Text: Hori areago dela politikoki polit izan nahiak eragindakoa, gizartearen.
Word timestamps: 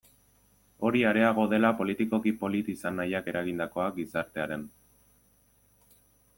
Hori 0.87 1.03
areago 1.09 1.43
dela 1.51 1.71
politikoki 1.81 2.33
polit 2.41 2.73
izan 2.75 2.99
nahiak 3.01 3.31
eragindakoa, 3.35 3.87
gizartearen. 4.01 4.67